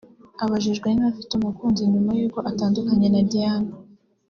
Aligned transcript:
Abajijwe 0.43 0.87
niba 0.89 1.09
afite 1.13 1.31
umukunzi 1.35 1.81
nyuma 1.91 2.11
y’uko 2.17 2.37
atandukanye 2.49 3.07
na 3.11 3.21
Diane 3.31 3.69